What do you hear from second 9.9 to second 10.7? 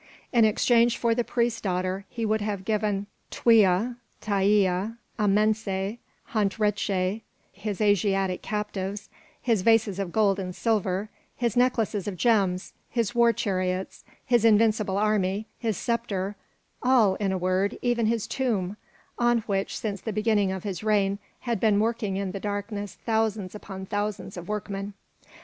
of gold and